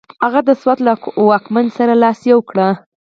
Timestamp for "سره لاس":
1.77-2.19